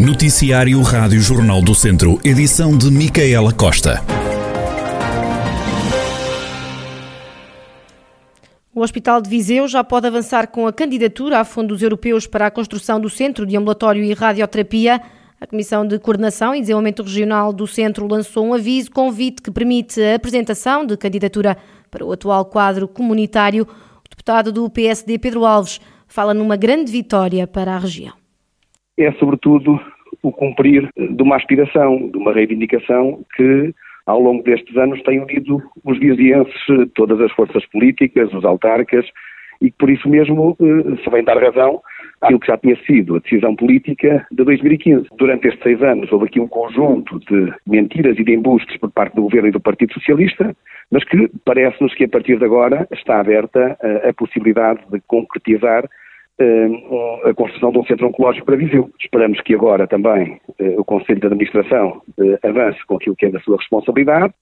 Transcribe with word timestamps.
Noticiário 0.00 0.80
Rádio 0.80 1.20
Jornal 1.20 1.60
do 1.60 1.74
Centro, 1.74 2.18
edição 2.24 2.74
de 2.74 2.90
Micaela 2.90 3.52
Costa. 3.52 4.02
O 8.74 8.80
Hospital 8.80 9.20
de 9.20 9.28
Viseu 9.28 9.68
já 9.68 9.84
pode 9.84 10.06
avançar 10.06 10.46
com 10.46 10.66
a 10.66 10.72
candidatura 10.72 11.38
a 11.40 11.44
fundos 11.44 11.82
europeus 11.82 12.26
para 12.26 12.46
a 12.46 12.50
construção 12.50 12.98
do 12.98 13.10
Centro 13.10 13.44
de 13.44 13.54
Ambulatório 13.58 14.02
e 14.02 14.14
Radioterapia. 14.14 15.02
A 15.38 15.46
Comissão 15.46 15.86
de 15.86 15.98
Coordenação 15.98 16.54
e 16.54 16.60
Desenvolvimento 16.62 17.02
Regional 17.02 17.52
do 17.52 17.66
Centro 17.66 18.08
lançou 18.08 18.46
um 18.46 18.54
aviso 18.54 18.90
convite 18.90 19.42
que 19.42 19.50
permite 19.50 20.00
a 20.00 20.14
apresentação 20.14 20.86
de 20.86 20.96
candidatura 20.96 21.58
para 21.90 22.06
o 22.06 22.10
atual 22.10 22.46
quadro 22.46 22.88
comunitário. 22.88 23.64
O 23.64 24.08
deputado 24.08 24.50
do 24.50 24.70
PSD, 24.70 25.18
Pedro 25.18 25.44
Alves, 25.44 25.78
fala 26.08 26.32
numa 26.32 26.56
grande 26.56 26.90
vitória 26.90 27.46
para 27.46 27.74
a 27.74 27.78
região 27.78 28.19
é, 29.00 29.12
sobretudo, 29.12 29.80
o 30.22 30.32
cumprir 30.32 30.88
de 30.96 31.22
uma 31.22 31.36
aspiração, 31.36 32.08
de 32.10 32.18
uma 32.18 32.32
reivindicação 32.32 33.24
que, 33.36 33.74
ao 34.06 34.20
longo 34.20 34.42
destes 34.42 34.76
anos, 34.76 35.02
tem 35.02 35.20
unido 35.20 35.62
os 35.84 35.98
vizienses, 35.98 36.54
todas 36.94 37.20
as 37.20 37.32
forças 37.32 37.64
políticas, 37.66 38.32
os 38.32 38.44
autarcas, 38.44 39.06
e 39.60 39.70
que, 39.70 39.76
por 39.78 39.90
isso 39.90 40.08
mesmo, 40.08 40.56
eh, 40.60 41.02
se 41.02 41.10
vem 41.10 41.22
dar 41.22 41.36
razão 41.36 41.82
àquilo 42.20 42.40
que 42.40 42.46
já 42.46 42.56
tinha 42.56 42.76
sido 42.86 43.16
a 43.16 43.18
decisão 43.18 43.54
política 43.54 44.26
de 44.30 44.44
2015. 44.44 45.08
Durante 45.18 45.48
estes 45.48 45.62
seis 45.62 45.82
anos 45.82 46.10
houve 46.12 46.26
aqui 46.26 46.40
um 46.40 46.48
conjunto 46.48 47.18
de 47.20 47.52
mentiras 47.66 48.18
e 48.18 48.24
de 48.24 48.32
embustes 48.32 48.76
por 48.78 48.90
parte 48.90 49.14
do 49.16 49.22
Governo 49.22 49.48
e 49.48 49.52
do 49.52 49.60
Partido 49.60 49.92
Socialista, 49.92 50.56
mas 50.90 51.04
que 51.04 51.30
parece-nos 51.44 51.94
que 51.94 52.04
a 52.04 52.08
partir 52.08 52.38
de 52.38 52.44
agora 52.44 52.86
está 52.90 53.20
aberta 53.20 53.76
a, 53.82 54.08
a 54.08 54.14
possibilidade 54.14 54.80
de 54.90 55.00
concretizar 55.06 55.88
uh, 56.42 57.28
a 57.28 57.34
construção 57.34 57.70
de 57.70 57.78
um 57.78 57.84
centro 57.84 58.08
oncológico 58.08 58.46
para 58.46 58.56
Viseu. 58.56 58.90
Esperamos 59.00 59.40
que 59.40 59.54
agora 59.54 59.86
também 59.86 60.40
uh, 60.58 60.80
o 60.80 60.84
Conselho 60.84 61.20
de 61.20 61.26
Administração 61.26 62.02
uh, 62.18 62.46
avance 62.46 62.84
com 62.86 62.96
aquilo 62.96 63.16
que 63.16 63.26
é 63.26 63.30
da 63.30 63.40
sua 63.40 63.56
responsabilidade, 63.56 64.32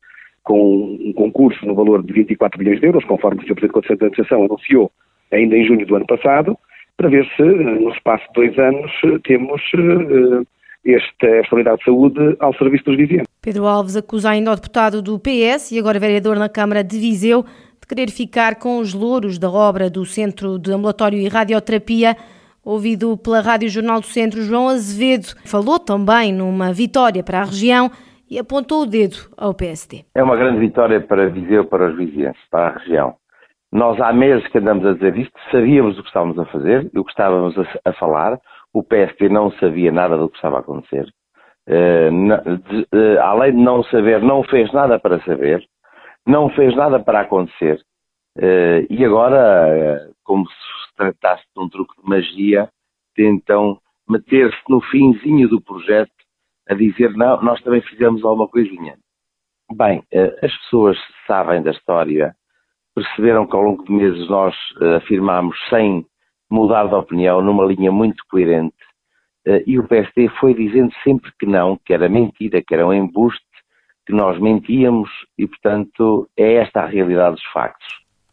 com 0.42 0.98
um 1.04 1.12
concurso 1.12 1.64
no 1.66 1.74
valor 1.74 2.02
de 2.02 2.12
24 2.12 2.58
milhões 2.58 2.80
de 2.80 2.86
euros, 2.86 3.04
conforme 3.04 3.40
o 3.40 3.42
Sr. 3.42 3.54
Presidente 3.54 3.70
do 3.70 3.74
Conselho 3.74 3.98
de 3.98 4.04
Administração 4.04 4.44
anunciou 4.44 4.92
ainda 5.30 5.56
em 5.56 5.66
junho 5.66 5.86
do 5.86 5.96
ano 5.96 6.06
passado, 6.06 6.56
para 6.96 7.08
ver 7.08 7.26
se, 7.36 7.42
no 7.42 7.90
espaço 7.90 8.24
de 8.28 8.32
dois 8.34 8.58
anos, 8.58 8.90
temos 9.24 9.60
esta, 10.84 11.26
esta 11.26 11.54
unidade 11.54 11.78
de 11.78 11.84
saúde 11.84 12.36
ao 12.40 12.54
serviço 12.54 12.84
dos 12.84 12.96
vizinhos. 12.96 13.26
Pedro 13.42 13.66
Alves 13.66 13.96
acusa 13.96 14.30
ainda 14.30 14.52
o 14.52 14.54
deputado 14.54 15.02
do 15.02 15.18
PS 15.18 15.72
e 15.72 15.78
agora 15.78 15.98
vereador 15.98 16.36
na 16.36 16.48
Câmara 16.48 16.82
de 16.82 16.98
Viseu 16.98 17.44
querer 17.88 18.10
ficar 18.10 18.56
com 18.56 18.78
os 18.78 18.92
louros 18.92 19.38
da 19.38 19.50
obra 19.50 19.88
do 19.88 20.04
Centro 20.04 20.58
de 20.58 20.70
Ambulatório 20.70 21.18
e 21.18 21.26
Radioterapia. 21.26 22.14
Ouvido 22.62 23.16
pela 23.16 23.40
Rádio 23.40 23.70
Jornal 23.70 24.00
do 24.00 24.06
Centro, 24.06 24.42
João 24.42 24.68
Azevedo 24.68 25.28
falou 25.46 25.78
também 25.78 26.32
numa 26.32 26.70
vitória 26.70 27.24
para 27.24 27.40
a 27.40 27.44
região 27.44 27.90
e 28.30 28.38
apontou 28.38 28.82
o 28.82 28.86
dedo 28.86 29.16
ao 29.38 29.54
PSD. 29.54 30.04
É 30.14 30.22
uma 30.22 30.36
grande 30.36 30.58
vitória 30.58 31.00
para 31.00 31.30
Viseu, 31.30 31.64
para 31.64 31.88
os 31.88 31.96
vizinhos, 31.96 32.36
para 32.50 32.68
a 32.68 32.78
região. 32.78 33.14
Nós 33.72 33.98
há 34.00 34.12
meses 34.12 34.46
que 34.48 34.58
andamos 34.58 34.84
a 34.84 34.92
dizer 34.92 35.16
isto, 35.16 35.32
sabíamos 35.50 35.98
o 35.98 36.02
que 36.02 36.08
estávamos 36.08 36.38
a 36.38 36.44
fazer 36.46 36.90
e 36.92 36.98
o 36.98 37.04
que 37.04 37.10
estávamos 37.10 37.56
a, 37.58 37.90
a 37.90 37.92
falar. 37.94 38.38
O 38.74 38.82
PSD 38.82 39.30
não 39.30 39.50
sabia 39.52 39.90
nada 39.90 40.18
do 40.18 40.28
que 40.28 40.36
estava 40.36 40.58
a 40.58 40.60
acontecer. 40.60 41.06
Uh, 41.66 42.56
de, 42.68 42.80
uh, 42.94 43.20
além 43.22 43.52
de 43.52 43.62
não 43.62 43.82
saber, 43.84 44.22
não 44.22 44.42
fez 44.42 44.70
nada 44.72 44.98
para 44.98 45.22
saber 45.24 45.66
não 46.28 46.50
fez 46.50 46.76
nada 46.76 47.00
para 47.00 47.22
acontecer. 47.22 47.80
Uh, 48.36 48.84
e 48.90 49.02
agora, 49.04 50.06
uh, 50.10 50.14
como 50.22 50.46
se 50.46 50.94
tratasse 50.94 51.42
de 51.56 51.62
um 51.62 51.68
truque 51.68 52.00
de 52.00 52.08
magia, 52.08 52.68
tentam 53.16 53.80
meter-se 54.08 54.58
no 54.68 54.80
finzinho 54.82 55.48
do 55.48 55.60
projeto 55.60 56.12
a 56.68 56.74
dizer, 56.74 57.10
não, 57.16 57.42
nós 57.42 57.60
também 57.62 57.80
fizemos 57.80 58.22
alguma 58.22 58.46
coisinha. 58.46 58.96
Bem, 59.74 60.00
uh, 60.12 60.44
as 60.44 60.54
pessoas 60.58 60.98
sabem 61.26 61.62
da 61.62 61.70
história, 61.70 62.34
perceberam 62.94 63.46
que 63.46 63.56
ao 63.56 63.62
longo 63.62 63.84
de 63.84 63.92
meses 63.92 64.28
nós 64.28 64.54
afirmámos 64.96 65.56
sem 65.70 66.04
mudar 66.50 66.86
de 66.88 66.94
opinião, 66.94 67.40
numa 67.40 67.64
linha 67.64 67.92
muito 67.92 68.22
coerente, 68.28 68.74
e 69.66 69.78
o 69.78 69.86
PSD 69.86 70.28
foi 70.40 70.52
dizendo 70.52 70.92
sempre 71.04 71.30
que 71.38 71.46
não, 71.46 71.78
que 71.84 71.94
era 71.94 72.08
mentira, 72.08 72.60
que 72.60 72.74
era 72.74 72.86
um 72.86 72.92
embuste, 72.92 73.47
que 74.08 74.14
nós 74.14 74.40
mentíamos 74.40 75.10
e, 75.36 75.46
portanto, 75.46 76.26
é 76.34 76.54
esta 76.54 76.80
a 76.80 76.86
realidade 76.86 77.36
dos 77.36 77.44
factos. 77.52 77.86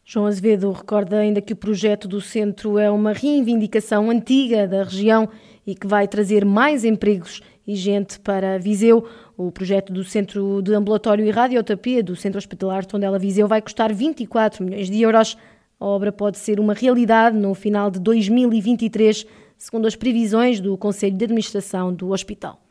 João 0.05 0.25
Azevedo 0.25 0.71
recorda 0.71 1.17
ainda 1.17 1.41
que 1.41 1.51
o 1.51 1.55
projeto 1.55 2.07
do 2.07 2.21
centro 2.21 2.79
é 2.79 2.89
uma 2.89 3.11
reivindicação 3.11 4.09
antiga 4.09 4.65
da 4.65 4.83
região 4.83 5.27
e 5.67 5.75
que 5.75 5.85
vai 5.85 6.07
trazer 6.07 6.45
mais 6.45 6.85
empregos 6.85 7.41
e 7.67 7.75
gente 7.75 8.17
para 8.21 8.57
Viseu. 8.57 9.05
O 9.35 9.51
projeto 9.51 9.91
do 9.91 10.05
Centro 10.05 10.61
de 10.61 10.73
Ambulatório 10.73 11.25
e 11.25 11.29
Radioterapia 11.29 12.01
do 12.01 12.15
Centro 12.15 12.37
Hospitalar 12.37 12.85
Tondela 12.85 13.19
Viseu 13.19 13.45
vai 13.45 13.61
custar 13.61 13.93
24 13.93 14.63
milhões 14.63 14.89
de 14.89 15.01
euros. 15.01 15.37
A 15.77 15.85
obra 15.85 16.09
pode 16.09 16.37
ser 16.37 16.57
uma 16.57 16.73
realidade 16.73 17.37
no 17.37 17.53
final 17.53 17.91
de 17.91 17.99
2023, 17.99 19.25
segundo 19.57 19.87
as 19.87 19.95
previsões 19.97 20.61
do 20.61 20.77
Conselho 20.77 21.17
de 21.17 21.25
Administração 21.25 21.93
do 21.93 22.11
hospital. 22.11 22.64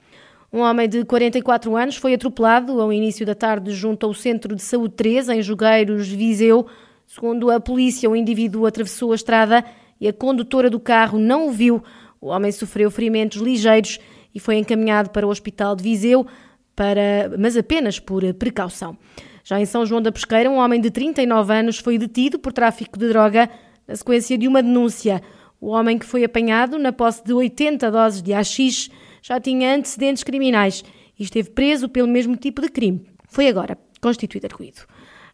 Um 0.55 0.61
homem 0.61 0.89
de 0.89 1.05
44 1.05 1.75
anos 1.75 1.97
foi 1.97 2.15
atropelado 2.15 2.81
ao 2.81 2.93
início 2.93 3.27
da 3.27 3.35
tarde 3.35 3.73
junto 3.73 4.07
ao 4.07 4.15
Centro 4.15 4.55
de 4.55 4.63
Saúde 4.63 4.95
3, 4.95 5.29
em 5.31 5.43
Jogueiros, 5.43 6.07
Viseu. 6.07 6.65
Segundo 7.09 7.51
a 7.51 7.59
polícia, 7.59 8.09
o 8.09 8.15
indivíduo 8.15 8.65
atravessou 8.65 9.11
a 9.11 9.17
estrada 9.17 9.65
e 10.01 10.07
a 10.07 10.13
condutora 10.13 10.71
do 10.71 10.79
carro 10.79 11.19
não 11.19 11.49
o 11.49 11.51
viu. 11.51 11.83
O 12.21 12.29
homem 12.29 12.53
sofreu 12.53 12.89
ferimentos 12.89 13.43
ligeiros 13.43 13.99
e 14.33 14.39
foi 14.39 14.55
encaminhado 14.55 15.11
para 15.11 15.27
o 15.27 15.31
Hospital 15.31 15.75
de 15.75 15.83
Viseu, 15.83 16.25
para, 16.77 17.33
mas 17.37 17.57
apenas 17.57 17.99
por 17.99 18.23
precaução. 18.35 18.97
Já 19.43 19.59
em 19.59 19.67
São 19.67 19.85
João 19.85 20.01
da 20.01 20.13
Pesqueira, 20.13 20.49
um 20.49 20.59
homem 20.59 20.81
de 20.81 20.89
39 20.89 21.53
anos 21.53 21.79
foi 21.81 21.99
detido 21.99 22.39
por 22.39 22.53
tráfico 22.53 22.97
de 22.97 23.09
droga 23.09 23.51
na 23.89 23.97
sequência 23.97 24.39
de 24.39 24.47
uma 24.47 24.63
denúncia. 24.63 25.21
O 25.61 25.71
homem 25.71 25.99
que 25.99 26.07
foi 26.07 26.23
apanhado 26.23 26.79
na 26.79 26.93
posse 26.93 27.25
de 27.25 27.33
80 27.33 27.91
doses 27.91 28.23
de 28.23 28.33
AX 28.33 28.89
já 29.27 29.41
tinha 29.41 29.75
antecedentes 29.75 30.23
criminais 30.23 30.85
e 31.19 31.23
esteve 31.23 31.49
preso 31.49 31.89
pelo 31.89 32.07
mesmo 32.07 32.37
tipo 32.37 32.61
de 32.61 32.69
crime. 32.69 33.09
Foi 33.27 33.49
agora 33.49 33.79
constituído 33.99 34.47
arguído. 34.47 34.83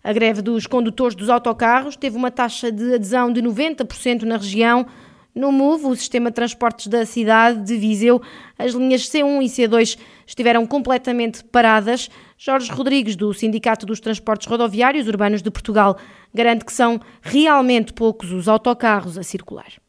A 0.02 0.12
greve 0.12 0.40
dos 0.40 0.64
condutores 0.64 1.16
dos 1.16 1.28
autocarros 1.28 1.96
teve 1.96 2.16
uma 2.16 2.30
taxa 2.30 2.70
de 2.70 2.94
adesão 2.94 3.32
de 3.32 3.42
90% 3.42 4.22
na 4.22 4.36
região. 4.36 4.86
No 5.34 5.50
MOVE, 5.50 5.86
o 5.86 5.96
sistema 5.96 6.30
de 6.30 6.36
transportes 6.36 6.86
da 6.86 7.04
cidade 7.04 7.64
de 7.64 7.76
Viseu, 7.76 8.22
as 8.56 8.72
linhas 8.74 9.02
C1 9.02 9.42
e 9.42 9.46
C2 9.46 9.98
estiveram 10.24 10.64
completamente 10.68 11.42
paradas. 11.42 12.08
Jorge 12.38 12.70
Rodrigues, 12.70 13.16
do 13.16 13.34
Sindicato 13.34 13.86
dos 13.86 13.98
Transportes 13.98 14.46
Rodoviários 14.46 15.08
Urbanos 15.08 15.42
de 15.42 15.50
Portugal, 15.50 15.98
garante 16.32 16.64
que 16.64 16.72
são 16.72 17.00
realmente 17.20 17.92
poucos 17.92 18.30
os 18.30 18.46
autocarros 18.46 19.18
a 19.18 19.24
circular. 19.24 19.79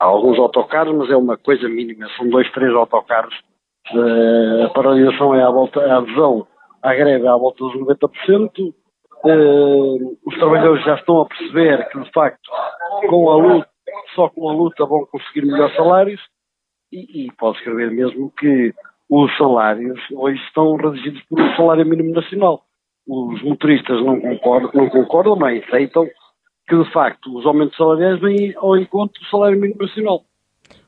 Há 0.00 0.06
alguns 0.06 0.38
autocarros, 0.38 0.96
mas 0.96 1.10
é 1.10 1.16
uma 1.16 1.36
coisa 1.36 1.68
mínima, 1.68 2.08
são 2.16 2.28
dois, 2.28 2.50
três 2.52 2.74
autocarros. 2.74 3.34
Uh, 3.92 4.64
a 4.64 4.70
paralisação 4.70 5.34
é 5.34 5.42
à 5.42 5.50
volta, 5.50 5.80
a 5.80 5.98
adesão 5.98 6.46
à 6.82 6.94
greve 6.94 7.26
é 7.26 7.28
à 7.28 7.36
volta 7.36 7.58
dos 7.58 7.74
90%. 7.74 8.74
Uh, 9.22 10.18
os 10.26 10.34
trabalhadores 10.38 10.82
já 10.84 10.94
estão 10.94 11.20
a 11.20 11.26
perceber 11.26 11.86
que, 11.90 12.00
de 12.00 12.10
facto, 12.12 12.50
com 13.08 13.30
a 13.30 13.36
luta, 13.36 13.68
só 14.14 14.28
com 14.30 14.48
a 14.48 14.52
luta 14.54 14.86
vão 14.86 15.04
conseguir 15.06 15.44
melhores 15.44 15.76
salários 15.76 16.20
e, 16.90 17.26
e 17.26 17.32
pode 17.32 17.58
escrever 17.58 17.90
mesmo 17.90 18.32
que 18.38 18.72
os 19.10 19.36
salários 19.36 20.00
hoje 20.12 20.40
estão 20.44 20.76
redigidos 20.76 21.22
por 21.24 21.40
um 21.40 21.56
salário 21.56 21.84
mínimo 21.84 22.14
nacional. 22.14 22.62
Os 23.06 23.42
motoristas 23.42 24.02
não 24.02 24.20
concordam, 24.20 24.70
não 24.72 24.88
concordam, 24.88 25.36
mas 25.36 25.62
aceitam 25.64 26.08
que 26.70 26.76
de 26.76 26.92
facto 26.92 27.36
os 27.36 27.44
aumentos 27.44 27.76
salariais 27.76 28.20
vêm 28.20 28.54
ao 28.56 28.76
encontro 28.76 29.20
do 29.20 29.26
salário 29.28 29.60
mínimo 29.60 29.82
nacional. 29.82 30.24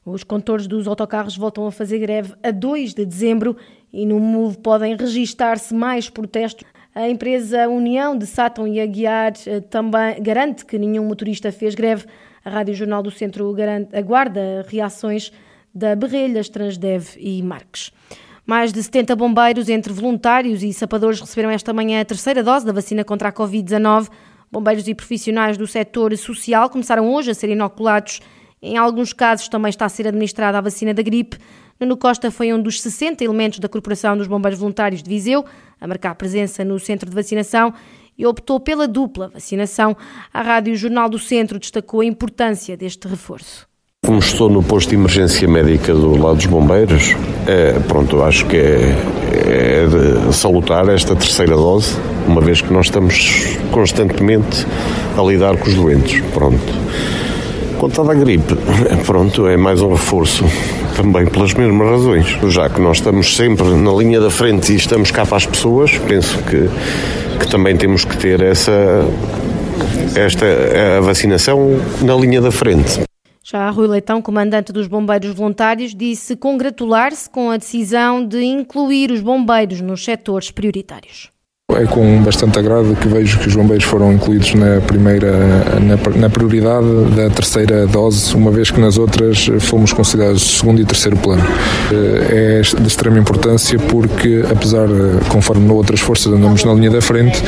Os 0.07 0.23
condutores 0.23 0.69
dos 0.69 0.87
autocarros 0.87 1.37
voltam 1.37 1.67
a 1.67 1.73
fazer 1.73 1.99
greve 1.99 2.35
a 2.41 2.53
2 2.53 2.95
de 2.95 3.05
dezembro 3.05 3.57
e 3.93 4.07
no 4.07 4.21
MOVE 4.21 4.59
podem 4.59 4.97
registar-se 4.97 5.75
mais 5.75 6.09
protestos. 6.09 6.65
A 6.95 7.09
empresa 7.09 7.69
União 7.69 8.17
de 8.17 8.27
Sátão 8.27 8.67
e 8.67 8.81
Aguiar 8.81 9.33
eh, 9.45 9.61
também 9.61 10.23
garante 10.23 10.65
que 10.65 10.79
nenhum 10.79 11.05
motorista 11.05 11.51
fez 11.51 11.75
greve. 11.75 12.05
A 12.45 12.51
Rádio 12.51 12.75
Jornal 12.75 13.03
do 13.03 13.11
Centro 13.11 13.53
garante, 13.53 13.97
aguarda 13.97 14.65
reações 14.69 15.33
da 15.75 15.97
Berrelhas, 15.97 16.49
Transdev 16.49 17.17
e 17.19 17.43
Marques. 17.43 17.91
Mais 18.47 18.73
de 18.73 18.83
70 18.83 19.17
bombeiros, 19.17 19.69
entre 19.69 19.93
voluntários 19.93 20.63
e 20.63 20.73
sapadores, 20.73 21.21
receberam 21.21 21.51
esta 21.51 21.73
manhã 21.73 22.01
a 22.01 22.05
terceira 22.05 22.43
dose 22.43 22.67
da 22.67 22.73
vacina 22.73 23.05
contra 23.05 23.31
a 23.31 23.33
Covid-19. 23.33 24.09
Bombeiros 24.53 24.87
e 24.87 24.95
profissionais 24.95 25.57
do 25.57 25.67
setor 25.67 26.15
social 26.19 26.69
começaram 26.69 27.11
hoje 27.11 27.31
a 27.31 27.35
ser 27.35 27.49
inoculados. 27.49 28.21
Em 28.61 28.77
alguns 28.77 29.15
casos 29.15 29.49
também 29.49 29.71
está 29.71 29.87
a 29.87 29.89
ser 29.89 30.07
administrada 30.07 30.59
a 30.59 30.61
vacina 30.61 30.93
da 30.93 31.03
gripe. 31.03 31.39
Nuno 31.81 31.97
Costa 31.97 32.31
foi 32.31 32.53
um 32.53 32.61
dos 32.61 32.83
60 32.83 33.25
elementos 33.25 33.59
da 33.59 33.69
Corporação 33.69 34.15
dos 34.15 34.27
Bombeiros 34.27 34.61
Voluntários 34.61 35.03
de 35.03 35.09
Viseu 35.09 35.43
a 35.81 35.87
marcar 35.87 36.15
presença 36.17 36.63
no 36.63 36.79
centro 36.79 37.09
de 37.09 37.17
vacinação 37.17 37.73
e 38.17 38.27
optou 38.27 38.61
pela 38.61 38.87
dupla 38.87 39.29
vacinação. 39.29 39.97
A 40.33 40.43
Rádio 40.43 40.77
Jornal 40.77 41.09
do 41.09 41.19
Centro 41.19 41.59
destacou 41.59 42.03
a 42.03 42.05
importância 42.05 42.77
deste 42.77 43.09
reforço. 43.09 43.72
Como 44.05 44.19
estou 44.19 44.51
no 44.51 44.65
posto 44.65 44.91
de 44.91 44.97
emergência 44.97 45.47
médica 45.47 45.95
do 45.95 46.21
lado 46.21 46.35
dos 46.35 46.47
bombeiros, 46.47 47.15
é, 47.47 47.79
pronto, 47.87 48.21
acho 48.25 48.45
que 48.47 48.57
é, 48.57 48.97
é 49.33 50.33
salutar 50.33 50.89
esta 50.89 51.15
terceira 51.15 51.55
dose, 51.55 51.97
uma 52.27 52.41
vez 52.41 52.61
que 52.61 52.73
nós 52.73 52.87
estamos 52.87 53.57
constantemente 53.71 54.67
a 55.17 55.23
lidar 55.23 55.57
com 55.57 55.69
os 55.69 55.75
doentes. 55.75 56.21
Pronto. 56.35 56.61
Quanto 57.79 58.03
à 58.03 58.13
gripe, 58.13 58.57
pronto, 59.07 59.47
é 59.47 59.57
mais 59.57 59.81
um 59.81 59.93
reforço 59.93 60.45
também 60.97 61.25
pelas 61.27 61.55
mesmas 61.55 61.89
razões. 61.89 62.39
Já 62.49 62.69
que 62.69 62.81
nós 62.81 62.97
estamos 62.97 63.37
sempre 63.37 63.69
na 63.69 63.93
linha 63.93 64.21
da 64.21 64.31
frente 64.31 64.73
e 64.73 64.77
estamos 64.77 65.13
cá 65.13 65.25
para 65.25 65.37
as 65.37 65.47
pessoas, 65.47 65.97
penso 66.09 66.37
que, 66.39 66.69
que 67.39 67.49
também 67.49 67.77
temos 67.77 68.05
que 68.05 68.17
ter 68.17 68.43
essa 68.43 69.07
esta 70.17 70.45
a 70.99 71.01
vacinação 71.01 71.81
na 72.03 72.17
linha 72.17 72.41
da 72.41 72.51
frente. 72.51 73.01
Já 73.45 73.69
Rui 73.71 73.89
Leitão, 73.89 74.23
comandante 74.23 74.73
dos 74.73 74.87
Bombeiros 74.87 75.35
Voluntários, 75.35 75.93
disse 75.95 76.37
congratular-se 76.37 77.29
com 77.29 77.51
a 77.51 77.57
decisão 77.57 78.25
de 78.25 78.41
incluir 78.41 79.11
os 79.11 79.21
bombeiros 79.21 79.81
nos 79.81 80.05
setores 80.05 80.53
prioritários. 80.53 81.32
É 81.77 81.87
com 81.87 82.23
bastante 82.23 82.59
agrado 82.59 82.97
que 82.97 83.09
vejo 83.09 83.39
que 83.39 83.49
os 83.49 83.55
bombeiros 83.55 83.85
foram 83.85 84.13
incluídos 84.13 84.55
na 84.55 84.81
primeira, 84.81 85.33
na, 85.81 86.19
na, 86.19 86.31
prioridade 86.31 86.87
da 87.17 87.31
terceira 87.31 87.87
dose, 87.87 88.35
uma 88.35 88.51
vez 88.51 88.71
que 88.71 88.81
nas 88.81 88.99
outras 88.99 89.49
fomos 89.61 89.93
considerados 89.93 90.59
segundo 90.59 90.81
e 90.81 90.85
terceiro 90.85 91.17
plano. 91.17 91.43
É 92.31 92.61
de 92.63 92.87
extrema 92.87 93.19
importância 93.19 93.79
porque, 93.79 94.45
apesar 94.51 94.89
conforme 95.29 95.67
noutras 95.67 96.01
forças 96.01 96.33
andamos 96.33 96.65
na 96.65 96.73
linha 96.75 96.91
da 96.91 97.01
frente, 97.01 97.43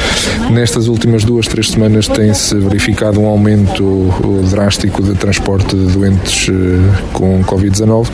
nestas 0.50 0.88
últimas 0.88 1.24
duas, 1.24 1.46
três 1.46 1.70
semanas 1.70 2.08
tem-se 2.08 2.54
verificado 2.56 3.20
um 3.20 3.26
aumento 3.26 4.10
drástico 4.50 5.02
de 5.02 5.14
transporte 5.14 5.76
de 5.76 5.92
doentes 5.92 6.48
eh, 6.48 7.02
com 7.12 7.42
Covid-19 7.44 8.08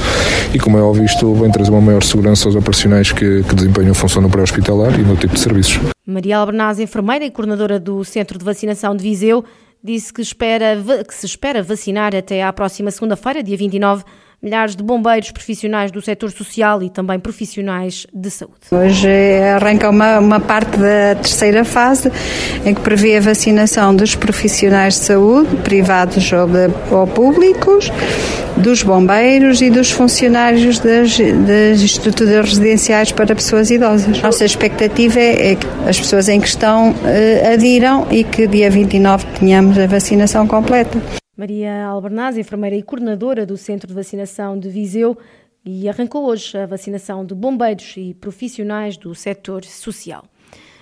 e, 0.54 0.58
como 0.58 0.78
é 0.78 0.82
óbvio, 0.82 1.04
isto 1.04 1.34
vem 1.34 1.50
trazer 1.50 1.70
uma 1.70 1.80
maior 1.80 2.02
segurança 2.02 2.48
aos 2.48 2.56
operacionais 2.56 3.12
que, 3.12 3.42
que 3.42 3.54
desempenham 3.54 3.94
função 3.94 4.22
no 4.22 4.28
pré-hospitalar 4.28 4.98
e 4.98 5.02
no 5.02 5.16
tipo 5.16 5.34
de 5.34 5.40
serviços. 5.40 5.80
Maria 6.06 6.38
Albernaz, 6.38 6.79
enfermeira 6.79 7.25
e 7.25 7.31
coordenadora 7.31 7.79
do 7.79 8.05
Centro 8.05 8.38
de 8.38 8.44
Vacinação 8.44 8.97
de 8.97 9.02
Viseu, 9.02 9.44
disse 9.82 10.12
que, 10.12 10.23
espera, 10.23 10.76
que 11.06 11.14
se 11.14 11.26
espera 11.26 11.62
vacinar 11.62 12.14
até 12.14 12.43
à 12.43 12.52
próxima 12.52 12.91
segunda-feira, 12.91 13.43
dia 13.43 13.56
29, 13.56 14.05
milhares 14.42 14.75
de 14.75 14.82
bombeiros 14.82 15.31
profissionais 15.31 15.90
do 15.90 16.00
setor 16.00 16.31
social 16.31 16.82
e 16.82 16.88
também 16.88 17.19
profissionais 17.19 18.06
de 18.12 18.31
saúde. 18.31 18.56
Hoje 18.70 19.08
arranca 19.54 19.90
uma, 19.90 20.19
uma 20.19 20.40
parte 20.40 20.76
da 20.78 21.14
terceira 21.16 21.64
fase, 21.64 22.10
em 22.64 22.75
que 22.75 22.81
prevê 22.81 23.19
a 23.19 23.20
vacinação 23.20 23.94
dos 23.94 24.14
profissionais 24.14 24.94
de 24.94 25.00
saúde, 25.00 25.56
privados 25.56 26.32
ou, 26.32 26.46
de, 26.46 26.70
ou 26.90 27.06
públicos, 27.06 27.90
dos 28.56 28.82
bombeiros 28.82 29.60
e 29.60 29.70
dos 29.70 29.90
funcionários 29.90 30.78
das, 30.78 31.19
das 31.19 31.81
estruturas 31.81 32.48
residenciais 32.48 33.12
para 33.12 33.34
pessoas 33.34 33.70
idosas. 33.70 34.20
Nossa 34.22 34.44
expectativa 34.44 35.19
é, 35.19 35.52
é 35.52 35.54
que 35.54 35.66
as 35.87 35.98
pessoas 35.98 36.28
em 36.28 36.40
questão 36.40 36.92
uh, 36.92 37.52
adiram 37.52 38.06
e 38.10 38.25
que 38.25 38.46
dia 38.46 38.70
29 38.70 39.26
tenhamos 39.38 39.78
a 39.78 39.87
vacinação 39.87 40.46
completa. 40.46 41.19
Maria 41.40 41.87
Albernaz, 41.87 42.37
enfermeira 42.37 42.76
e 42.76 42.82
coordenadora 42.82 43.46
do 43.46 43.56
Centro 43.56 43.88
de 43.88 43.94
Vacinação 43.94 44.58
de 44.58 44.69
Viseu, 44.69 45.16
e 45.64 45.88
arrancou 45.88 46.26
hoje 46.26 46.58
a 46.58 46.66
vacinação 46.66 47.25
de 47.25 47.34
bombeiros 47.34 47.94
e 47.96 48.12
profissionais 48.12 48.98
do 48.98 49.14
setor 49.14 49.64
social. 49.64 50.22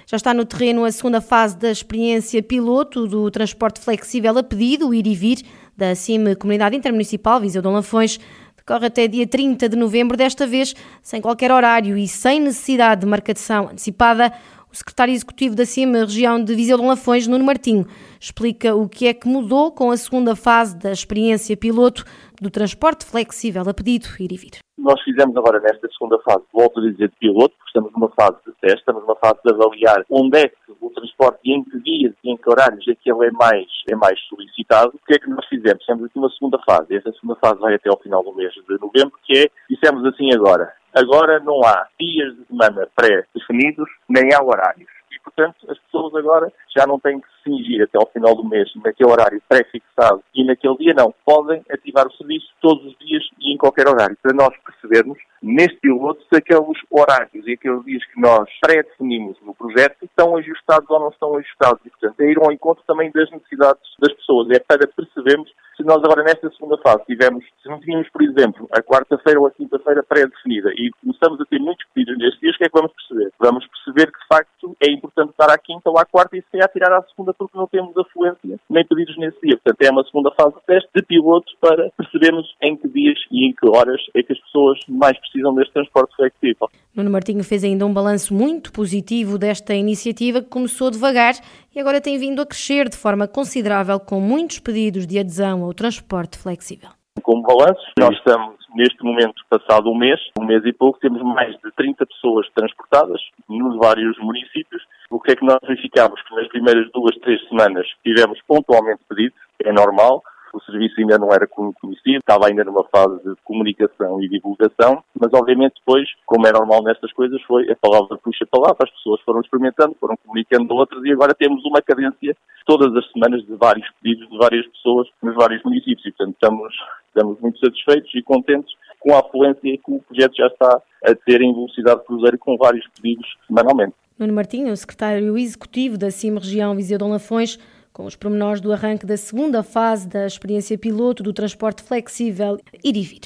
Já 0.05 0.16
está 0.16 0.34
no 0.34 0.44
terreno 0.44 0.84
a 0.84 0.90
segunda 0.90 1.20
fase 1.20 1.56
da 1.56 1.70
experiência 1.70 2.43
piloto 2.43 3.06
do 3.06 3.31
transporte 3.31 3.78
flexível 3.78 4.37
a 4.37 4.43
pedido, 4.43 4.93
ir 4.93 5.06
e 5.06 5.14
vir, 5.14 5.44
da 5.76 5.94
CIM 5.94 6.34
Comunidade 6.34 6.75
Intermunicipal 6.75 7.40
Viseu 7.40 7.62
de 7.62 7.69
Lafões. 7.69 8.19
Decorre 8.56 8.87
até 8.87 9.06
dia 9.06 9.28
30 9.28 9.69
de 9.69 9.76
novembro, 9.76 10.16
desta 10.16 10.44
vez 10.44 10.75
sem 11.00 11.20
qualquer 11.20 11.52
horário 11.52 11.96
e 11.96 12.08
sem 12.08 12.40
necessidade 12.40 13.02
de 13.02 13.06
marcação 13.06 13.69
antecipada. 13.69 14.32
O 14.70 14.76
secretário 14.76 15.15
executivo 15.15 15.56
da 15.56 15.65
CIM, 15.65 15.93
região 15.93 16.44
de 16.44 16.55
Viseu 16.55 16.76
de 16.76 16.85
Lafões, 16.85 17.26
Nuno 17.26 17.43
Martinho, 17.43 17.87
explica 18.20 18.75
o 18.75 18.87
que 18.87 19.06
é 19.06 19.15
que 19.15 19.26
mudou 19.26 19.73
com 19.73 19.91
a 19.91 19.97
segunda 19.97 20.37
fase 20.37 20.79
da 20.79 20.93
experiência 20.93 21.56
piloto 21.56 22.05
do 22.41 22.50
transporte 22.50 23.06
flexível 23.06 23.62
a 23.67 23.73
pedido 23.73 24.06
ir 24.20 24.31
e 24.31 24.37
vir. 24.37 24.59
Nós 24.76 25.00
fizemos 25.03 25.35
agora 25.37 25.59
nesta 25.59 25.88
segunda 25.91 26.19
fase, 26.20 26.44
volto 26.53 26.81
a 26.81 26.82
dizer, 26.82 27.09
de 27.09 27.17
piloto, 27.17 27.55
porque 27.56 27.69
estamos 27.69 27.93
numa 27.93 28.11
fase 28.11 28.37
de 28.47 28.53
teste, 28.61 28.79
estamos 28.79 29.03
numa 29.03 29.17
fase 29.17 29.38
de 29.43 29.53
avaliar 29.53 30.05
onde 30.11 30.38
é 30.38 30.49
que 30.49 30.73
o 30.81 30.91
transporte 30.91 31.41
e 31.44 31.53
em 31.53 31.65
que 31.65 31.81
dias 31.81 32.15
e 32.23 32.31
em 32.31 32.37
que 32.37 32.49
horários 32.49 32.87
é 32.87 32.94
que 32.94 33.11
ele 33.11 33.26
é 33.26 33.31
mais, 33.32 33.67
é 33.91 33.97
mais 33.97 34.20
solicitado. 34.29 34.93
O 34.94 35.06
que 35.06 35.15
é 35.15 35.19
que 35.19 35.31
nós 35.31 35.44
fizemos? 35.47 35.85
Temos 35.85 36.05
aqui 36.05 36.19
uma 36.19 36.31
segunda 36.31 36.59
fase. 36.65 36.94
Esta 36.94 37.12
segunda 37.12 37.37
fase 37.37 37.59
vai 37.59 37.75
até 37.75 37.88
ao 37.88 37.99
final 38.00 38.23
do 38.23 38.35
mês 38.35 38.53
de 38.53 38.79
novembro, 38.81 39.19
que 39.25 39.38
é, 39.38 39.50
dissemos 39.69 40.05
assim 40.05 40.32
agora, 40.35 40.73
Agora 40.94 41.38
não 41.40 41.62
há 41.64 41.87
dias 41.99 42.35
de 42.37 42.44
semana 42.46 42.88
pré-definidos, 42.94 43.88
nem 44.08 44.32
há 44.35 44.43
horários. 44.43 44.88
E, 45.12 45.20
portanto, 45.20 45.70
as 45.70 45.79
pessoas 45.79 46.14
agora 46.14 46.52
já 46.76 46.87
não 46.87 46.99
têm 46.99 47.20
que 47.20 47.26
se 47.29 47.44
fingir 47.44 47.82
até 47.82 47.99
ao 47.99 48.11
final 48.11 48.35
do 48.35 48.49
mês 48.49 48.70
naquele 48.76 49.11
horário 49.11 49.43
pré-fixado 49.49 50.23
e 50.35 50.44
naquele 50.44 50.76
dia 50.76 50.94
não. 50.94 51.14
Podem 51.25 51.62
ativar 51.70 52.06
o 52.06 52.12
serviço 52.12 52.49
todos 52.61 52.85
os 52.85 52.99
dias 52.99 53.23
e 53.38 53.55
em 53.55 53.56
qualquer 53.56 53.88
horário, 53.88 54.17
para 54.23 54.35
nós 54.35 54.55
percebermos, 54.64 55.19
neste 55.43 55.76
piloto, 55.81 56.23
se 56.29 56.37
aqueles 56.37 56.79
horários 56.91 57.46
e 57.46 57.52
aqueles 57.52 57.84
dias 57.84 58.05
que 58.06 58.20
nós 58.20 58.49
pré-definimos 58.61 59.37
no 59.43 59.55
projeto 59.55 59.97
estão 60.19 60.37
ajustados 60.37 60.91
ou 60.91 60.99
não 60.99 61.09
estão 61.09 61.37
ajustados. 61.37 61.81
E, 61.87 61.91
portanto, 61.91 62.20
é 62.20 62.31
ir 62.32 62.38
ao 62.38 62.50
encontro 62.50 62.82
também 62.87 63.11
das 63.12 63.31
necessidades 63.31 63.82
das 64.00 64.12
pessoas. 64.15 64.50
É 64.50 64.59
para 64.59 64.87
percebermos 64.88 65.49
se 65.76 65.85
nós 65.85 66.03
agora 66.03 66.25
nesta 66.25 66.50
segunda 66.50 66.76
fase 66.79 67.05
tivemos, 67.06 67.44
se 67.62 67.69
não 67.69 67.79
tínhamos, 67.79 68.09
por 68.11 68.20
exemplo, 68.23 68.69
a 68.73 68.82
quarta-feira 68.82 69.38
ou 69.38 69.47
a 69.47 69.50
quinta-feira 69.53 70.03
pré-definida 70.03 70.70
e 70.75 70.91
começamos 71.00 71.41
a 71.41 71.44
ter 71.44 71.61
muitos 71.61 71.87
pedidos 71.94 72.19
nestes 72.19 72.41
dias, 72.41 72.55
o 72.56 72.59
que 72.59 72.65
é 72.65 72.69
que 72.69 72.79
vamos 72.79 72.93
perceber? 72.93 73.32
Vamos 73.38 73.67
perceber 73.69 74.11
que, 74.11 74.19
de 74.19 74.26
facto, 74.26 74.57
é 74.81 74.91
importante 74.91 75.31
estar 75.31 75.50
à 75.50 75.59
quinta 75.59 75.91
ou 75.91 75.99
à 75.99 76.05
quarta 76.05 76.37
e 76.37 76.43
se 76.43 76.50
calhar 76.50 76.69
tirar 76.70 76.93
à 76.93 77.03
segunda 77.03 77.35
porque 77.35 77.56
não 77.56 77.67
temos 77.67 77.97
afluência 77.97 78.59
nem 78.69 78.87
pedidos 78.87 79.17
nesse 79.19 79.41
dia. 79.41 79.56
Portanto, 79.56 79.82
é 79.82 79.91
uma 79.91 80.05
segunda 80.05 80.31
fase 80.32 80.55
de 80.55 80.62
teste 80.67 80.91
de 80.94 81.03
piloto 81.03 81.53
para 81.61 81.91
percebermos 81.97 82.47
em 82.62 82.76
que 82.76 82.88
dias 82.88 83.19
e 83.31 83.49
em 83.49 83.53
que 83.53 83.69
horas 83.69 84.00
é 84.15 84.23
que 84.23 84.32
as 84.32 84.41
pessoas 84.41 84.79
mais 84.88 85.19
precisam 85.19 85.55
deste 85.55 85.73
transporte 85.73 86.15
flexível. 86.17 86.69
Nuno 86.94 87.11
Martinho 87.11 87.44
fez 87.44 87.65
ainda 87.65 87.87
um 87.87 87.93
balanço 87.93 88.35
muito 88.35 88.73
positivo 88.73 89.38
desta 89.38 89.75
iniciativa 89.75 90.43
que 90.43 90.49
começou 90.49 90.91
devagar 90.91 91.35
e 91.75 91.81
agora 91.81 92.00
tem 92.00 92.19
vindo 92.19 92.43
a 92.43 92.47
crescer 92.47 92.88
de 92.88 92.97
forma 92.97 93.29
considerável 93.29 94.00
com 94.00 94.20
muitos 94.20 94.59
pedidos 94.59 95.06
de 95.06 95.19
adesão 95.19 95.62
ao 95.62 95.73
transporte 95.73 96.37
flexível. 96.37 96.97
Como 97.23 97.43
balanço, 97.43 97.81
nós 97.99 98.17
estamos 98.17 98.56
neste 98.75 99.03
momento, 99.03 99.43
passado 99.49 99.91
um 99.91 99.96
mês, 99.96 100.20
um 100.39 100.44
mês 100.44 100.65
e 100.65 100.72
pouco, 100.72 100.98
temos 100.98 101.22
mais 101.22 101.55
de 101.58 101.70
30 101.77 102.06
pessoas 102.06 102.46
transportadas 102.55 103.20
nos 103.48 103.77
vários 103.77 104.17
municípios. 104.19 104.82
O 105.10 105.20
que 105.20 105.32
é 105.32 105.37
que 105.37 105.44
nós 105.44 105.58
verificamos? 105.63 106.20
Que 106.22 106.34
nas 106.34 106.48
primeiras 106.48 106.91
duas, 106.93 107.17
três 107.19 107.41
semanas 107.48 107.87
tivemos 108.05 108.39
pontualmente 108.46 109.01
pedidos, 109.08 109.39
é 109.65 109.72
normal, 109.72 110.22
o 110.53 110.60
serviço 110.63 111.01
ainda 111.01 111.19
não 111.19 111.32
era 111.32 111.46
conhecido, 111.46 112.19
estava 112.19 112.46
ainda 112.46 112.65
numa 112.65 112.84
fase 112.84 113.22
de 113.22 113.34
comunicação 113.44 114.22
e 114.22 114.29
divulgação, 114.29 115.03
mas 115.19 115.32
obviamente 115.32 115.75
depois, 115.79 116.08
como 116.27 116.46
é 116.46 116.53
normal 116.53 116.82
nestas 116.82 117.13
coisas, 117.13 117.41
foi 117.43 117.70
a 117.70 117.77
palavra 117.77 118.19
puxa 118.19 118.44
a 118.44 118.46
palavra, 118.46 118.79
as 118.82 118.91
pessoas 118.91 119.20
foram 119.22 119.41
experimentando, 119.41 119.96
foram 120.01 120.17
comunicando 120.17 120.75
outras 120.75 121.05
e 121.05 121.13
agora 121.13 121.34
temos 121.34 121.65
uma 121.65 121.82
cadência 121.82 122.37
todas 122.67 122.94
as 122.94 123.10
semanas 123.13 123.44
de 123.46 123.55
vários 123.56 123.89
pedidos 124.01 124.29
de 124.29 124.39
várias 124.39 124.67
pessoas 124.69 125.08
nos 125.22 125.34
vários 125.34 125.63
municípios 125.63 126.05
e 126.06 126.13
portanto 126.13 126.34
estamos, 126.34 126.75
estamos 127.19 127.41
muito 127.41 127.58
satisfeitos 127.58 128.10
e 128.15 128.22
contentes 128.22 128.72
com 129.01 129.15
a 129.15 129.20
afluência 129.20 129.60
que 129.63 129.91
o 129.91 130.01
projeto 130.01 130.37
já 130.37 130.46
está 130.46 130.81
a 131.05 131.15
ter 131.15 131.41
em 131.41 131.53
velocidade 131.53 132.05
cruzeiro 132.05 132.39
com 132.39 132.56
vários 132.56 132.87
pedidos 132.89 133.27
semanalmente. 133.46 133.94
Nuno 134.19 134.32
Martinho, 134.32 134.77
secretário 134.77 135.37
executivo 135.39 135.96
da 135.96 136.10
CIM 136.10 136.34
Região 136.34 136.75
Viseu 136.75 136.98
Dom 136.98 137.10
Lafões, 137.10 137.58
com 137.93 138.05
os 138.05 138.17
pormenores 138.17 138.60
do 138.60 138.72
arranque 138.72 139.06
da 139.06 139.17
segunda 139.17 139.63
fase 139.63 140.08
da 140.08 140.27
experiência 140.27 140.77
piloto 140.77 141.22
do 141.22 141.32
transporte 141.32 141.82
flexível 141.82 142.58
ir 142.84 142.96
e 142.96 143.03
vir. 143.03 143.20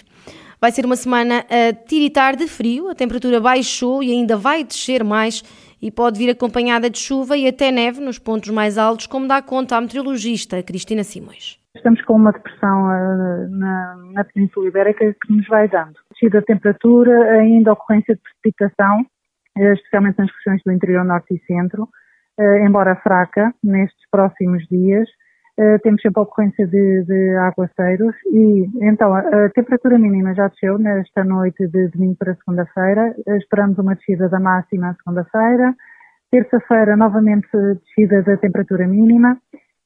Vai 0.60 0.70
ser 0.70 0.84
uma 0.84 0.96
semana 0.96 1.44
a 1.50 1.72
tiritar 1.72 2.36
de 2.36 2.46
frio, 2.46 2.88
a 2.88 2.94
temperatura 2.94 3.40
baixou 3.40 4.02
e 4.02 4.12
ainda 4.12 4.36
vai 4.36 4.62
descer 4.62 5.02
mais 5.02 5.42
e 5.80 5.90
pode 5.90 6.18
vir 6.18 6.30
acompanhada 6.30 6.88
de 6.88 6.98
chuva 6.98 7.36
e 7.36 7.48
até 7.48 7.72
neve 7.72 8.00
nos 8.00 8.18
pontos 8.18 8.50
mais 8.50 8.78
altos, 8.78 9.06
como 9.06 9.26
dá 9.26 9.42
conta 9.42 9.76
a 9.76 9.80
meteorologista 9.80 10.62
Cristina 10.62 11.02
Simões. 11.02 11.61
Estamos 11.74 12.02
com 12.02 12.14
uma 12.14 12.32
depressão 12.32 12.84
uh, 12.84 13.48
na, 13.50 13.96
na, 14.12 14.24
Península 14.24 14.68
Ibérica 14.68 15.14
que 15.14 15.32
nos 15.32 15.46
vai 15.48 15.68
dando. 15.68 15.94
Descida 16.10 16.40
da 16.40 16.46
temperatura, 16.46 17.32
ainda 17.32 17.72
ocorrência 17.72 18.14
de 18.14 18.20
precipitação, 18.20 19.00
uh, 19.00 19.72
especialmente 19.72 20.18
nas 20.18 20.30
regiões 20.30 20.62
do 20.66 20.72
interior 20.72 21.02
norte 21.02 21.34
e 21.34 21.40
centro, 21.46 21.84
uh, 22.38 22.56
embora 22.66 22.96
fraca 22.96 23.54
nestes 23.64 24.08
próximos 24.10 24.66
dias, 24.68 25.08
temos 25.82 26.00
sempre 26.00 26.18
a 26.18 26.22
ocorrência 26.22 26.66
de, 26.66 27.04
de, 27.04 27.36
aguaceiros 27.36 28.16
e 28.32 28.70
então 28.80 29.14
a, 29.14 29.20
a, 29.20 29.50
temperatura 29.50 29.98
mínima 29.98 30.34
já 30.34 30.48
desceu 30.48 30.78
nesta 30.78 31.22
noite 31.24 31.68
de 31.68 31.88
domingo 31.88 32.16
para 32.18 32.34
segunda-feira, 32.36 33.14
esperamos 33.36 33.78
uma 33.78 33.94
descida 33.94 34.30
da 34.30 34.40
máxima 34.40 34.96
segunda-feira, 34.96 35.74
terça-feira 36.30 36.96
novamente 36.96 37.46
descida 37.84 38.22
da 38.22 38.38
temperatura 38.38 38.88
mínima 38.88 39.36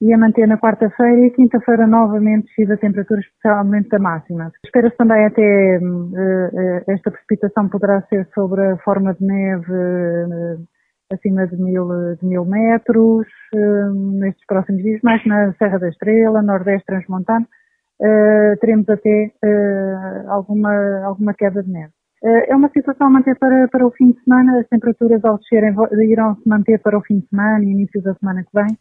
ia 0.00 0.18
manter 0.18 0.46
na 0.46 0.58
quarta-feira 0.58 1.26
e 1.26 1.30
quinta-feira 1.30 1.86
novamente 1.86 2.46
descida 2.46 2.74
a 2.74 2.78
temperatura, 2.78 3.20
especialmente 3.20 3.88
da 3.88 3.98
máxima. 3.98 4.52
Espera-se 4.64 4.96
também 4.96 5.24
até 5.24 5.78
uh, 5.78 6.90
esta 6.90 7.10
precipitação 7.10 7.68
poderá 7.68 8.02
ser 8.02 8.28
sobre 8.34 8.62
a 8.62 8.76
forma 8.78 9.14
de 9.14 9.24
neve 9.24 9.72
uh, 9.72 10.58
acima 11.10 11.46
de 11.46 11.56
mil, 11.56 11.88
de 12.20 12.26
mil 12.26 12.44
metros 12.44 13.26
uh, 13.54 14.18
nestes 14.18 14.44
próximos 14.46 14.82
dias, 14.82 15.00
mais 15.02 15.24
na 15.24 15.54
Serra 15.54 15.78
da 15.78 15.88
Estrela, 15.88 16.42
Nordeste 16.42 16.84
Transmontano, 16.86 17.46
teremos 18.60 18.86
até 18.90 19.32
alguma, 20.28 21.02
alguma 21.06 21.32
queda 21.32 21.62
de 21.62 21.72
neve. 21.72 21.92
É 22.22 22.54
uma 22.54 22.68
situação 22.68 23.06
a 23.06 23.10
manter 23.10 23.38
para, 23.38 23.68
para 23.68 23.86
o 23.86 23.90
fim 23.92 24.10
de 24.10 24.22
semana, 24.22 24.60
as 24.60 24.68
temperaturas 24.68 25.24
ao 25.24 25.38
descerem 25.38 25.74
irão 26.10 26.34
se 26.34 26.46
manter 26.46 26.78
para 26.80 26.98
o 26.98 27.00
fim 27.00 27.20
de 27.20 27.28
semana 27.28 27.64
e 27.64 27.70
início 27.70 28.02
da 28.02 28.12
semana 28.16 28.42
que 28.42 28.50
vem. 28.52 28.76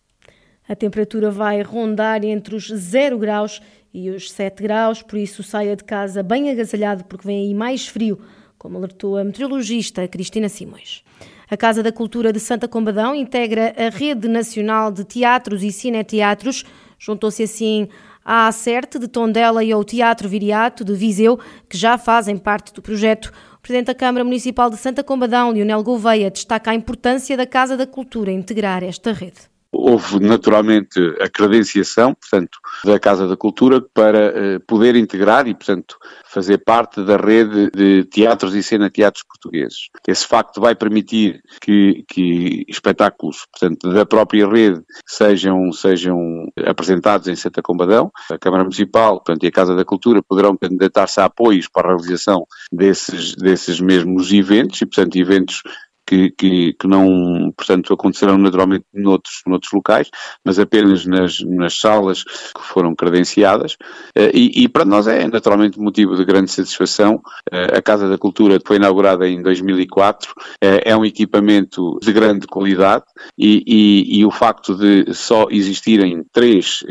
A 0.67 0.75
temperatura 0.75 1.29
vai 1.29 1.61
rondar 1.61 2.25
entre 2.25 2.55
os 2.55 2.67
0 2.67 3.19
graus 3.19 3.61
e 3.93 4.09
os 4.09 4.31
7 4.31 4.63
graus, 4.63 5.03
por 5.03 5.17
isso 5.17 5.43
saia 5.43 5.75
de 5.75 5.83
casa 5.83 6.23
bem 6.23 6.49
agasalhado, 6.49 7.03
porque 7.05 7.27
vem 7.27 7.45
aí 7.45 7.53
mais 7.53 7.87
frio, 7.87 8.19
como 8.57 8.77
alertou 8.77 9.15
a 9.15 9.23
meteorologista 9.23 10.07
Cristina 10.07 10.49
Simões. 10.49 11.03
A 11.47 11.55
Casa 11.55 11.83
da 11.83 11.91
Cultura 11.91 12.33
de 12.33 12.39
Santa 12.39 12.67
Combadão 12.67 13.13
integra 13.13 13.75
a 13.77 13.95
Rede 13.95 14.27
Nacional 14.27 14.91
de 14.91 15.03
Teatros 15.03 15.61
e 15.61 15.71
Cineteatros. 15.71 16.65
Juntou-se 16.97 17.43
assim 17.43 17.87
à 18.23 18.47
Acerte 18.47 18.97
de 18.97 19.07
Tondela 19.07 19.63
e 19.63 19.71
ao 19.71 19.83
Teatro 19.83 20.27
Viriato 20.27 20.83
de 20.83 20.95
Viseu, 20.95 21.39
que 21.69 21.77
já 21.77 21.95
fazem 21.95 22.37
parte 22.37 22.73
do 22.73 22.81
projeto. 22.81 23.31
O 23.57 23.61
Presidente 23.61 23.87
da 23.87 23.95
Câmara 23.95 24.25
Municipal 24.25 24.71
de 24.71 24.77
Santa 24.77 25.03
Combadão, 25.03 25.51
Lionel 25.51 25.83
Gouveia, 25.83 26.31
destaca 26.31 26.71
a 26.71 26.75
importância 26.75 27.37
da 27.37 27.45
Casa 27.45 27.77
da 27.77 27.85
Cultura 27.85 28.31
integrar 28.31 28.83
esta 28.83 29.13
rede 29.13 29.54
houve 29.77 30.19
naturalmente 30.19 30.99
a 31.19 31.29
credenciação, 31.29 32.13
portanto, 32.13 32.57
da 32.83 32.99
Casa 32.99 33.27
da 33.27 33.35
Cultura 33.35 33.81
para 33.93 34.29
uh, 34.29 34.59
poder 34.65 34.95
integrar 34.95 35.47
e, 35.47 35.53
portanto, 35.53 35.97
fazer 36.25 36.59
parte 36.59 37.03
da 37.03 37.17
rede 37.17 37.69
de 37.71 38.03
teatros 38.05 38.55
e 38.55 38.63
cena-teatros 38.63 39.23
portugueses. 39.23 39.89
Esse 40.07 40.27
facto 40.27 40.59
vai 40.59 40.75
permitir 40.75 41.41
que, 41.61 42.03
que 42.07 42.65
espetáculos, 42.67 43.45
portanto, 43.51 43.91
da 43.93 44.05
própria 44.05 44.47
rede 44.47 44.81
sejam, 45.05 45.71
sejam 45.71 46.17
apresentados 46.65 47.27
em 47.27 47.35
Santa 47.35 47.61
Combadão. 47.61 48.11
A 48.31 48.37
Câmara 48.37 48.63
Municipal, 48.63 49.15
portanto, 49.15 49.43
e 49.43 49.47
a 49.47 49.51
Casa 49.51 49.75
da 49.75 49.85
Cultura 49.85 50.21
poderão 50.21 50.57
candidatar-se 50.57 51.19
a 51.19 51.25
apoios 51.25 51.67
para 51.67 51.87
a 51.87 51.91
realização 51.91 52.45
desses, 52.71 53.35
desses 53.35 53.79
mesmos 53.79 54.31
eventos 54.31 54.81
e, 54.81 54.85
portanto, 54.85 55.15
eventos 55.15 55.61
que, 56.05 56.29
que, 56.31 56.73
que, 56.73 56.87
não, 56.87 57.51
portanto, 57.55 57.93
acontecerão 57.93 58.37
naturalmente 58.37 58.85
noutros, 58.93 59.41
noutros 59.47 59.71
locais, 59.73 60.09
mas 60.43 60.59
apenas 60.59 61.05
nas, 61.05 61.39
nas 61.41 61.79
salas 61.79 62.23
que 62.23 62.61
foram 62.61 62.95
credenciadas. 62.95 63.75
Eh, 64.15 64.31
e, 64.33 64.63
e, 64.63 64.69
para 64.69 64.85
nós 64.85 65.07
é 65.07 65.27
naturalmente 65.27 65.79
motivo 65.79 66.15
de 66.15 66.25
grande 66.25 66.51
satisfação. 66.51 67.21
Eh, 67.51 67.77
a 67.77 67.81
Casa 67.81 68.07
da 68.07 68.17
Cultura 68.17 68.59
foi 68.65 68.77
inaugurada 68.77 69.27
em 69.27 69.41
2004, 69.41 70.33
eh, 70.61 70.83
é 70.85 70.95
um 70.95 71.05
equipamento 71.05 71.97
de 72.01 72.13
grande 72.13 72.47
qualidade 72.47 73.05
e, 73.37 73.63
e, 73.65 74.19
e 74.19 74.25
o 74.25 74.31
facto 74.31 74.75
de 74.75 75.13
só 75.13 75.47
existirem 75.49 76.23
três 76.31 76.83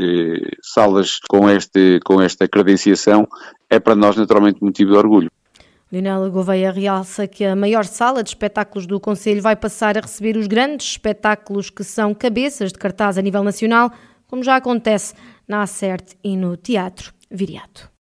salas 0.62 1.18
com, 1.28 1.48
este, 1.48 2.00
com 2.04 2.20
esta 2.20 2.48
credenciação 2.48 3.26
é 3.70 3.78
para 3.78 3.94
nós 3.94 4.16
naturalmente 4.16 4.62
motivo 4.62 4.92
de 4.92 4.96
orgulho. 4.96 5.30
Lionel 5.94 6.28
Gouveia 6.28 6.72
realça 6.72 7.28
que 7.28 7.44
a 7.44 7.54
maior 7.54 7.84
sala 7.84 8.20
de 8.24 8.30
espetáculos 8.30 8.84
do 8.84 8.98
Conselho 8.98 9.40
vai 9.40 9.54
passar 9.54 9.96
a 9.96 10.00
receber 10.00 10.36
os 10.36 10.48
grandes 10.48 10.88
espetáculos 10.88 11.70
que 11.70 11.84
são 11.84 12.12
cabeças 12.12 12.72
de 12.72 12.78
cartaz 12.80 13.16
a 13.16 13.22
nível 13.22 13.44
nacional, 13.44 13.92
como 14.26 14.42
já 14.42 14.56
acontece 14.56 15.14
na 15.46 15.62
Acerte 15.62 16.16
e 16.24 16.36
no 16.36 16.56
Teatro 16.56 17.14
Viriato. 17.30 17.88